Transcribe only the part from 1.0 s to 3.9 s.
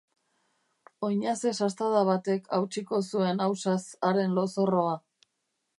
Oinaze-sastada batek hautsiko zuen ausaz